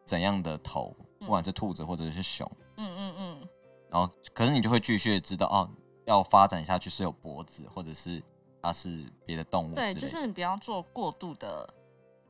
[0.04, 3.48] 怎样的头，不管是兔子或者是熊，嗯嗯嗯，
[3.90, 5.70] 然后可是你就会继续知道哦，
[6.06, 8.22] 要发展下去是有脖子，或者是
[8.62, 11.74] 它是别的动物，对，就是你不要做过度的。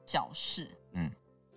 [0.07, 1.11] 角饰，嗯，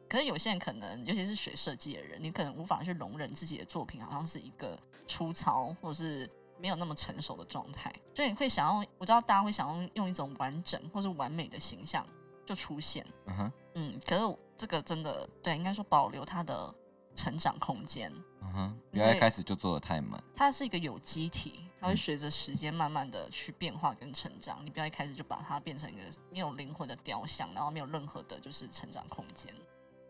[0.09, 12.05] 可是有些人可能，尤其是学设计的人，你可能无法去容忍自己的作品好像是一个粗糙或者是没有那么成熟的状态，所以你会想要，我知道大家会想要用一种完整或是完美的形象
[12.45, 16.75] 就出现，嗯哼，嗯，可是这个真的对，应该说保留它的
[17.15, 18.13] 成长空间，
[18.51, 21.61] 嗯哼，不要一开始就做的太满，它是一个有机体。
[21.81, 29.51] 它会随着时间慢慢的去变化跟成长，你不要一开始就把它变成一个没有灵魂的雕像，然后没有任何的就是成长空间。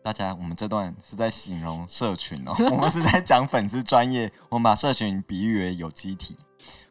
[0.03, 6.35] 大家，我们这段是在形容社群哦， 我们是在讲粉丝专业，我们把社群比喻为有机体。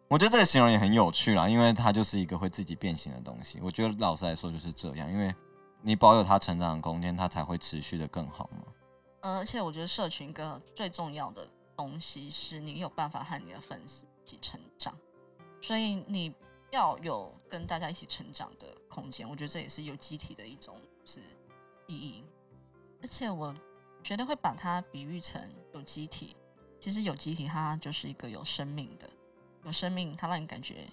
[0.09, 3.61] 我觉得这个形容也很有趣啦，因为它就是一个会自己变形的东西。
[3.63, 5.35] 我觉得老实来说就是这样，因为
[5.83, 8.63] 你保有它成长的空间，它才会持续的更好嘛。
[9.21, 14.31] 而且我觉得社群一个最重要的东西是你有办法和你的粉丝一。
[14.31, 14.97] 起成长，
[15.61, 16.33] 所以你
[16.71, 19.29] 要有跟大家一起成长的空间。
[19.29, 21.19] 我觉得这也是有机体的一种是
[21.89, 22.23] 意义。
[23.03, 23.53] 而且我
[24.05, 25.43] 觉得会把它比喻成
[25.75, 26.37] 有机体，
[26.79, 29.11] 其实有机体它就是一个有生命的，
[29.65, 30.87] 有生命，它让你感觉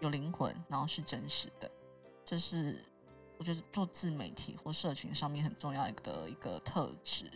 [0.00, 1.70] 有灵魂，然后是真实的。
[2.24, 2.84] 这是
[3.38, 7.30] 我觉得做自媒体或社群上面很重要的一个特质，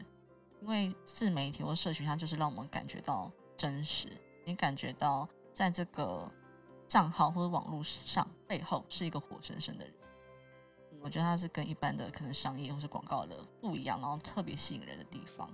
[0.63, 4.09] 因为自媒体或社群它就是让我们感觉到真实。
[4.45, 6.33] 你感觉到，在这个
[6.89, 9.95] 账号或者网络上背后是一个活生生的人。
[11.03, 15.49] 我觉得他是跟一般的可能商业或是广告的不一样，然后特别吸引人的地方。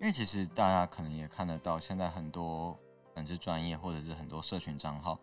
[0.00, 2.78] 因为其实大家可能也看得到，现在很多
[3.14, 5.18] 本质专业或者是很多社群账号，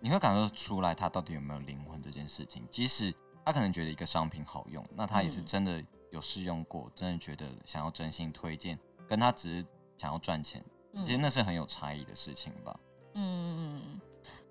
[0.00, 2.66] 你会感受出来他到底有没有灵魂这件事情。
[2.70, 8.78] 即使他可能觉得一个商品好用，那他也是真的有试用过，真的觉得想要真心推荐，
[9.08, 10.64] 跟他只是想要赚钱，
[11.04, 12.80] 其实那是很有差异的事情吧。
[13.14, 14.00] 嗯。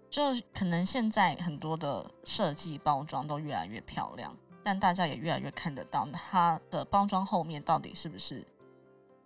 [0.09, 0.21] 就
[0.53, 8.45] 可能现在很多的设计包装都越来越漂亮，但大家也越来越看得到它的包装后面到底是不是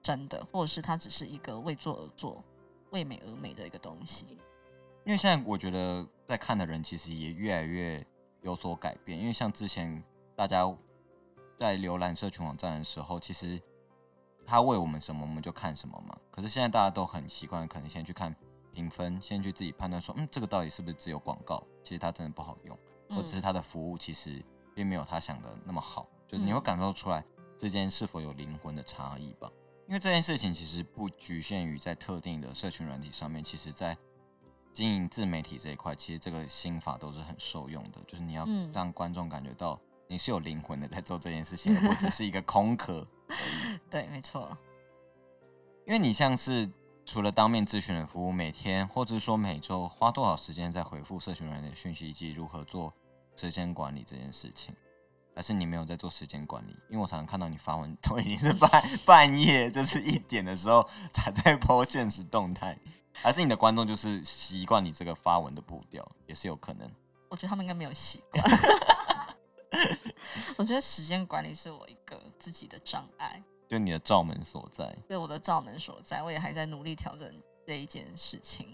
[0.01, 2.41] 真的，或者是它只是一个为做而做、
[2.91, 4.37] 为美而美的一个东西。
[5.03, 8.01] 因为现在我觉得在看的人其实也越来越
[8.41, 10.03] 有所改变，因为像之前
[10.35, 10.63] 大家
[11.55, 13.61] 在浏览社群网站的时候，其实
[14.45, 16.17] 他为我们什么我们就看什么嘛。
[16.31, 18.35] 可是现在大家都很习惯，可能先去看。
[18.73, 21.63] 评分，先去自己判断说，嗯，这个到底是不是只有广告？
[21.81, 22.77] 其实它真的不好用，
[23.09, 24.39] 或者是它的服务其实
[24.75, 26.05] 并没有他想的那么好。
[26.27, 27.25] 就是你会感受出来
[27.57, 29.51] 之间是否有灵魂的差异吧？
[29.87, 33.97] 因为这件事情其实不局限于在特定的社群软体上面，其实在
[34.77, 37.99] 经营自媒体这一块，其实这个心法都是很受用的。
[38.07, 43.03] 就是你要让观众感觉到你是有灵魂的在做这件事情，不只是一个空壳。
[43.89, 44.55] 对，没错。
[45.87, 46.69] 因为你像是。
[47.09, 52.93] 除了当面咨询的服务，每天或者说每周花多少时间在回复社群软件讯息，以及如何做
[53.33, 54.75] 时间管理这件事情，
[55.37, 56.75] 还是你没有在做时间管理？
[56.89, 58.69] 因为我常常看到你发文都已经是半
[59.05, 62.75] 半夜，就是一点的时候才在播现实动态，
[63.13, 66.89] 还是你的观众就是习惯你这个发文的步调，也是有可能。
[67.29, 68.43] 我觉得他们应该没有习惯。
[70.57, 73.39] 我觉得时间管理是我一个自己的障碍。
[73.67, 77.31] 就你的罩门所在，对我的罩门所在，我也还在努力调整
[77.63, 78.67] 这一件事情。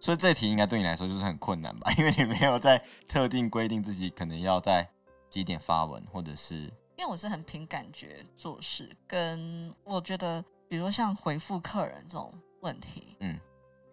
[0.00, 1.92] 所以这题应该对你来说就是很困难吧？
[1.98, 4.88] 因为你没有在特定规定自己可能要在
[5.32, 6.56] 几点发文，或者是
[6.94, 13.40] 因为我是很凭感觉做事，跟我觉得，比如像回复客人这种问题，嗯，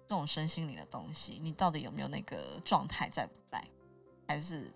[0.06, 3.64] 这种身心灵的东西，你到底有没有那个状态在不在，
[4.28, 4.70] 还是？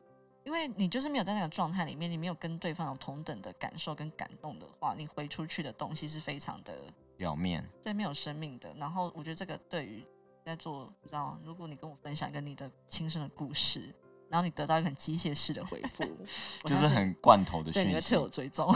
[0.45, 8.73] 因为你就是没有在那个状态里面，你没有跟对方有同等的感受跟感动的话，你回出去的东西是非常的表面，对，没有生命的。
[8.77, 10.01] 然后我觉得这个对于
[10.45, 13.93] 在做，你知道，如果你跟我分享一个你的亲身的故事。
[14.33, 16.03] 然后你得到一个很机械式的回复，
[16.65, 18.75] 就是很罐头的讯息，对，特有追踪。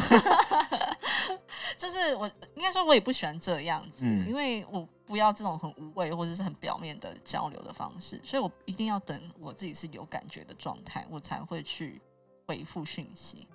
[1.75, 11.99] 就是我应该说，我也不喜欢这样子，因为我不要这种很无谓或者是很表面的交流的方式，所以我一定要等我自己是有感觉的状态，我才会去
[12.45, 13.47] 回复讯息。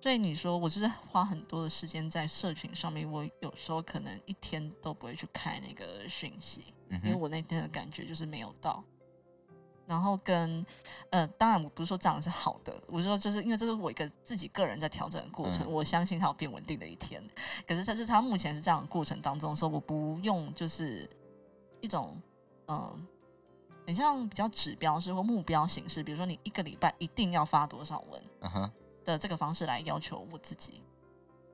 [0.00, 8.84] 所以你说我就是花很多的时间在社群上面，我有时候可能一天都不会去开那个讯息，因为我那天的感觉就是没有到。
[9.86, 10.64] 然后跟，
[11.10, 17.22] 呃，当然我不是说这样是好的，我是说就是因为这是我一个自己个人在调整的过程，我相信它有变稳定的一天。
[17.66, 21.08] 可是它是它目前是这样的过程当中，说我不用就是
[21.80, 22.16] 一种
[22.68, 23.06] 嗯，
[23.86, 28.22] 很像比较指标式或目标形式，比如说你一个礼拜一定要发多少文
[29.04, 30.84] 的这个方式来要求我自己，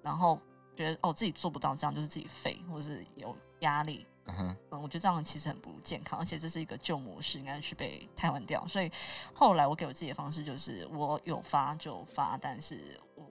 [0.03, 0.39] 然后
[0.77, 4.07] 觉得哦自己做不到这样就是自己废或是有压力。
[4.29, 8.67] 嗯，我觉得这样其实很不健康，而且这是一个旧模式，应该去被替换掉。
[8.67, 8.91] 所以
[9.35, 13.25] 后来我给我自己的方式就是，我有发就发，但是我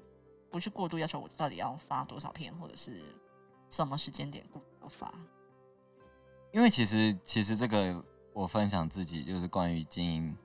[0.49, 3.13] 不去过度要求我到底要发多少篇，或者是
[3.69, 4.43] 什么时间点
[4.81, 5.13] 要发。
[6.51, 10.36] 因为其实其实这个我分享自己就是关于经营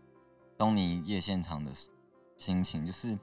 [0.59, 1.73] 东尼夜现场的
[2.37, 3.19] 心情，就是。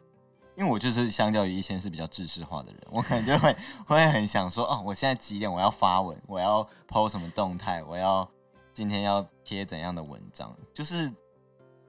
[0.59, 3.55] 因为我就是相较于一些是比较知识化的人，我可能就会
[3.87, 8.29] 会很想说，哦，我现在几点我要发文，我要 PO 什么动态，我要
[8.73, 11.09] 今天要贴怎样的文章，就是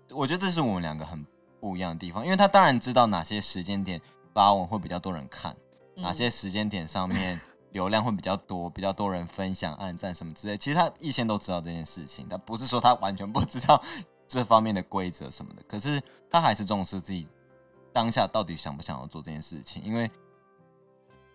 [0.08, 1.26] 我觉得这是我们两个很
[1.58, 4.00] 不一样的地方，因为他当然知道哪些时间点
[4.32, 5.56] 发文会比较多人看，
[5.96, 7.40] 哪些时间点上面
[7.72, 13.82] 流量会比较多，比较多人分享、按赞什么之类，其实他一先都知道这件事情，他不是说他完全不知道
[14.28, 17.26] 这方面的规则什么的，可是他还是重视自己。
[17.92, 19.82] 当下到底想不想要做这件事情？
[19.82, 20.10] 因为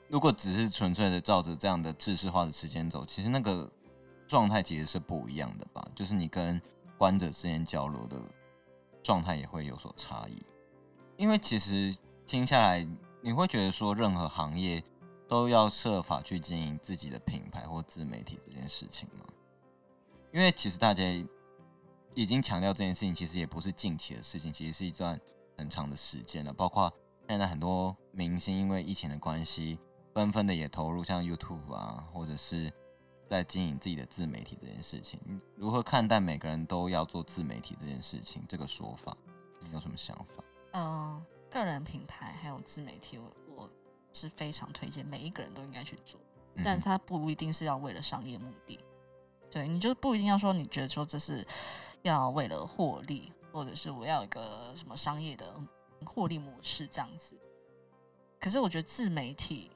[0.08, 3.70] 如果只是纯粹的照着这样的知识化的时间走，其实那个
[4.28, 5.86] 状态其实是不一样的吧。
[5.96, 6.62] 就是你跟
[6.98, 8.22] 观者之间交流的
[9.04, 10.42] 状态也会有所差异。
[11.18, 12.88] 因为其实听下来，
[13.22, 14.84] 你会觉得说，任何行业
[15.28, 19.26] 都要设法去经营自己的品牌或自媒体这件事情吗？
[20.32, 21.04] 因为其实大家
[22.14, 25.20] 已经强调这件事情，其实也不是近期的事情，其实是一段。
[25.58, 26.92] 很长的时间了，包括
[27.28, 29.80] 现在很多明星因为疫情的关系，
[30.14, 32.72] 纷纷的也投入像 YouTube 啊，或者是
[33.28, 35.20] 在经营自己的自媒体这件事情？
[35.56, 38.44] 如何看待每个人都要做自媒体这件事情？
[38.48, 39.16] 这个说法，
[39.62, 40.44] 你有什么想法？
[40.74, 43.70] 嗯，个人品牌还有自媒体，我我
[44.14, 46.20] 是非常推荐每一个人都应该去做，
[46.64, 48.80] 但他不一定是要为了商业目的。
[49.50, 51.48] 对，你就不一定要说你觉得说这是
[52.02, 55.56] 要为了获利，或者是我要一个什么商业的
[56.06, 57.40] 获利模式这样子。
[58.38, 59.72] 可是我觉得自媒体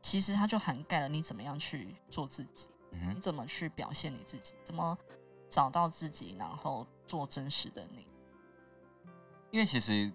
[0.00, 2.68] 其实它就涵盖了你怎么样去做自己，
[3.14, 4.96] 你怎么去表现你自己，怎么
[5.50, 8.08] 找到自己，然后做真实的你。
[9.50, 10.10] 因为其实，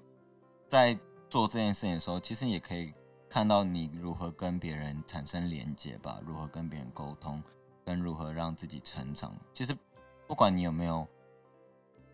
[0.68, 0.98] 在
[1.30, 2.92] 做这件事情的时候，其实也可以
[3.30, 7.42] 看到你如何跟别人产生连接吧，如何跟别人沟通。
[7.86, 9.78] 跟如何让自己成长，其实
[10.26, 11.08] 不管你有没有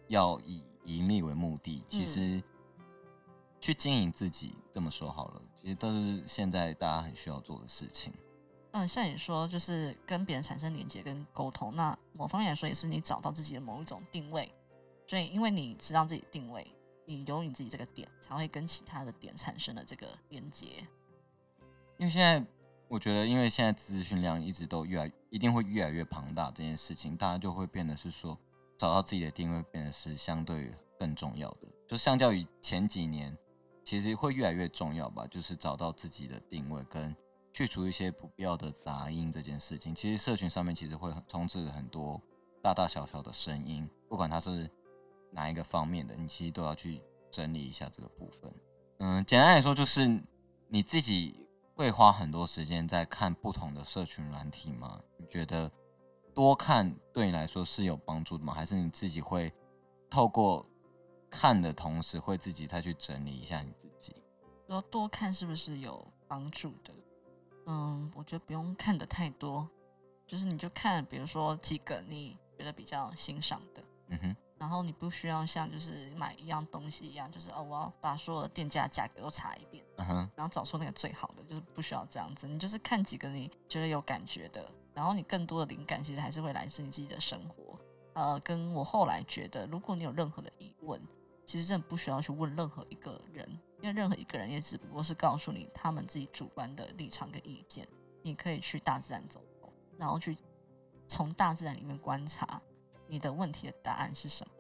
[0.10, 2.42] 要以盈利为目的，其实
[3.60, 8.14] 去经营自己，这么说好了，其实都是现在大家很需要做的事情。
[8.72, 14.54] 嗯，像你说，就是跟别人产生连接跟沟通，那某方面来说，也是你找到自己的某一种定位。
[15.08, 16.66] 所以，因为你知道自己定位，
[17.06, 20.88] 你有你自己这个点，才会跟其他的点产生了这个连接。
[21.98, 22.46] 因为现在。
[22.88, 28.38] 我觉得，因为现在资讯量一直都越来，一定会越来越庞大，这件事情，大家就会变得是说，
[28.82, 31.68] 找到自己的定位变得是相对更重要的。
[31.88, 33.38] 就相较于前几年，
[33.84, 35.28] 其实会越来越重要吧。
[35.28, 37.16] 就是找到自己的定位，跟
[37.54, 39.94] 去除一些不必要的杂音这件事情。
[39.94, 42.20] 其实社群上面其实会充斥很多
[42.60, 44.68] 大大小小的声音，不管它是
[45.30, 48.52] 哪一个方面的，你其实都要去整理一下这个部分。
[48.98, 50.08] 嗯，简单来说，就是
[50.70, 51.38] 你自己。
[51.74, 55.02] 会花很多时间在看不同的社群软体吗？
[55.18, 55.72] 你觉得
[56.34, 58.54] 多看对你来说是有帮助的吗？
[58.54, 59.52] 还是你自己会
[60.10, 60.66] 透过
[61.30, 64.16] 看的同时，会自己再去整理一下你自己？
[64.68, 66.94] 说多看是不是有帮助的？
[67.66, 69.70] 嗯，我觉得不用看的太多，
[70.26, 74.36] 就是你就看，比如说几个你觉得比较欣赏的，嗯哼。
[74.62, 82.48] 然后你不需要像就是买一样东西一样，就是哦，我要把所有的店家价格都查一遍，然后找出那个最好的，就是不需要这样子。
[82.48, 87.76] 你就是看几个你觉得有感觉的，然后你更多的灵感其实还是会来自你自己的生活。
[88.14, 91.02] 呃，跟我后来觉得，如果你有任何的疑问，
[91.44, 93.50] 其实真的不需要去问任何一个人，
[93.82, 97.88] 因为任何一个人也只不过是告诉你他们自己主观的立场跟意见。
[98.22, 100.38] 你可以去大自然走走，然后去
[101.08, 102.62] 从大自然里面观察。
[103.12, 104.54] 你的问题的答案是什么？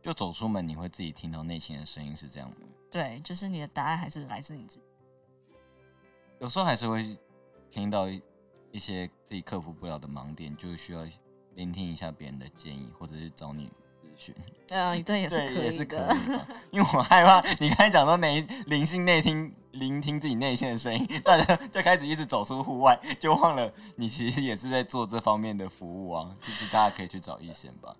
[0.00, 2.56] 就走出门，你会自己听到内心的声音，是这样吗？
[2.88, 4.82] 对，就是你的答案还是来自你自己。
[6.38, 7.18] 有时候还是会
[7.68, 8.06] 听到
[8.70, 11.04] 一些自己克服不了的盲点，就需要
[11.56, 13.66] 聆听一下别人的建议，或者是找你
[14.00, 14.34] 咨询。
[14.68, 16.46] 嗯，对，也是可以的。
[16.70, 26.36] 因为我害怕你刚才讲说内灵性内听，聆听自己内心的声音， 大家就开始一直走出户外，就忘了你其实也是在做这方面的服务啊。
[26.42, 27.94] 就是大家可以去找一贤吧。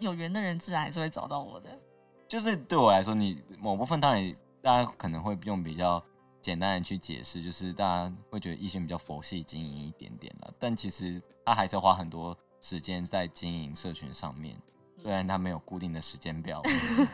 [0.00, 1.78] 有缘的人自然还是会找到我的。
[2.26, 6.02] 就是对我来说，你某部分当然大家可能会用比较
[6.42, 14.56] 简单的去解释，就是大家会觉得一贤比较佛系经营一点点了，但其实他还是花很多时间在经营社群上面。
[15.00, 16.60] 虽然他没有固定的时间表，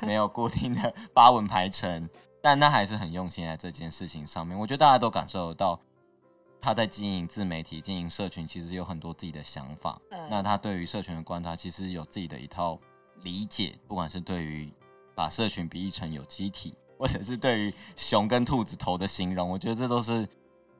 [0.03, 2.09] 没有固定的发文排程，
[2.45, 4.59] 但他还是很用心在这件事情上面。
[4.59, 5.81] 我觉得大家都感受得到，
[6.61, 9.99] 他在经营自媒体、经营社群，其实有很多自己的想法。
[10.29, 12.79] 那他对于社群的观察，其实有自己的一套
[13.23, 13.79] 理解。
[13.89, 14.71] 不管是对于
[15.15, 20.29] 把社群比喻成有机体，或者是对于熊跟兔子头的形容，我觉得这都是，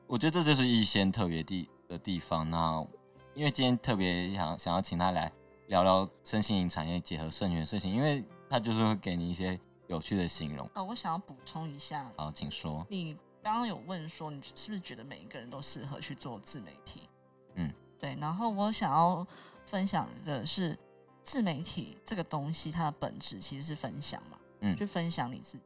[0.05, 2.47] 我觉得这就是一些特别地的地方。
[2.47, 2.85] 那
[3.33, 5.31] 因为今天特别想想要请他来。
[5.67, 10.69] 聊聊身心灵产业结合社群的事情，因为他就是会给你一些有趣的形容。
[10.73, 12.11] 呃，我想要补充一下。
[12.17, 12.85] 好，请说。
[12.89, 17.09] 你刚刚有问说，你是不是觉得每一个人都适合去做自媒体？
[17.55, 18.15] 嗯，对。
[18.19, 19.25] 然后我想要
[19.65, 20.77] 分享的是，
[21.23, 24.39] 自媒体这个东西，它的本质其实是分享嘛。
[24.61, 25.63] 嗯，去分享你自己。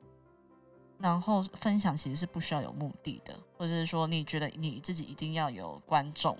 [0.98, 6.38] 然后分享其实是不需要有目的的，或者是说你觉得你自己一定要有观众。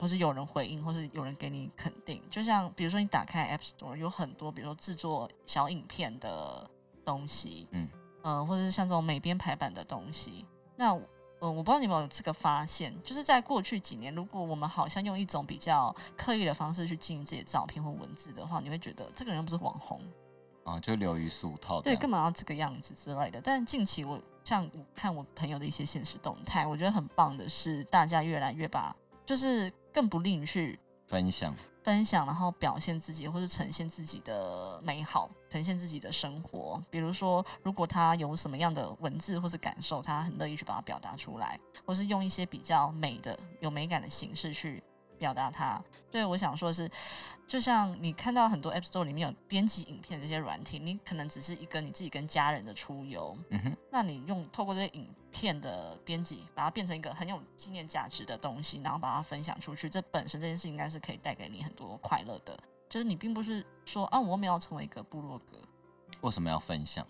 [0.00, 6.66] 或是有人回应，或是有人给你肯定，就像比如说你打开 App Store，有很多比如说制作小影片的
[7.04, 7.88] 东西，嗯，
[8.22, 10.46] 呃，或者是像这种美编排版的东西。
[10.76, 10.92] 那
[11.40, 20.00] 呃，我不知道你有没有这个发现，就是在过去几年，如果我们好像用一种比较刻意的方式去经营自己的照片或文字的话，你会觉得这个人又不是网红
[20.64, 23.40] 啊，就流于俗套，对，干嘛要这个样子之类的。
[23.40, 28.94] 但近期我像我看我朋友的一些现实动态，我觉得很棒的是，大家越来越把
[29.24, 29.72] 就是。
[29.92, 30.78] 更不利于去
[31.08, 36.82] 分享、分享，然后表现自己，或者呈现自己的美好，呈现自己的生活。
[36.90, 44.82] 比如说，如果他有什么样的文字或者感受，他很乐意去把它表达出来，或是用一些比较美的、有美感的形式去
[45.20, 45.80] 表达它。
[46.10, 46.90] 所以我想说的是，
[47.46, 62.58] 就像你看到很多 App Store 里面有编辑影片这些软体，你可能只是一个你自己跟家人的出游，嗯哼，那你用透过这些影片的编辑，把它变成一个很有纪念价值的东西，然后把它分享出去，这本身这件事应该是可以带给你很多快乐的。
[62.88, 65.58] 就是你并不是说啊，我们要成为一个部落格，
[66.22, 67.06] 为什么要分享？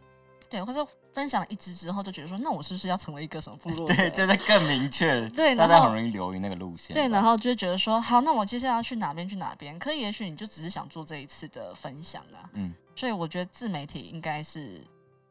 [0.51, 3.87] 对，或者分享一支之后，就觉得说，那我是不是要成为一个什么部落？
[3.87, 5.27] 对，就是更明确。
[5.31, 6.93] 对，大家很容易流于那个路线。
[6.93, 9.79] 对，然后就觉得说，好，那我接下来要去哪边去哪边？
[9.79, 12.51] 可以，也许你就只是想做这一次的分享啊。
[12.55, 14.85] 嗯，所以我觉得自媒体应该是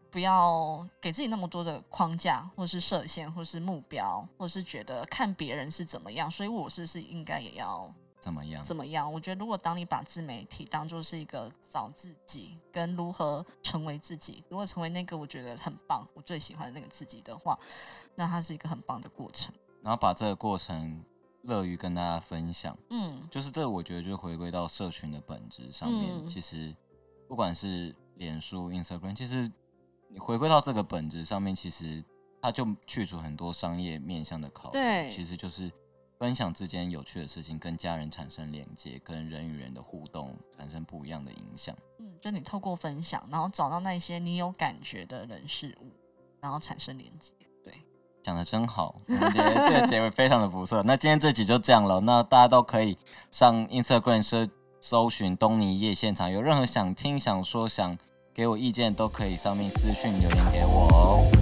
[0.10, 7.94] 不要给自己那么多的框架，或是设限，或是目标，或是觉得看别人是怎么样，所以我是不是应该也要。
[8.20, 8.64] 怎么样？
[8.64, 9.12] 怎么样？
[9.12, 17.58] 我觉得，如果当你把自媒体当做是一个找自己跟如何成为自己，如果成为那个我觉得很棒、我最喜欢的那个自己的话，
[18.16, 19.54] 那它是一个很棒的过程。
[19.82, 21.02] 然后把这个过程
[21.44, 26.28] 乐于跟大家分享，嗯，就是这，我觉得就回归到社群的本质上面。
[26.28, 26.76] 其实
[27.28, 29.50] 不管是脸书、Instagram，其实
[30.10, 32.04] 你回归到这个本质上面，其实
[32.42, 35.72] 它就去除很多商业面向的考虑，对，其实就是。
[36.20, 41.74] 分享之间有趣的事情，跟家人产生连接，跟人与人的互动产生不一样的影响。
[41.98, 45.90] 嗯，就你透过分享，然后找到那些你有感觉的人事物，
[46.42, 47.34] 然后产生连接。
[47.64, 47.74] 对，
[48.22, 50.84] 讲的真好，我觉得这个结尾非常的不错。
[50.84, 52.98] 那今天这集就这样了，那大家都可以
[53.32, 54.46] 上 Instagram 搜
[54.82, 57.98] 搜寻东尼夜现场，有任何想听、想说、想
[58.34, 61.39] 给我意见，都可以上面私讯留言给我哦。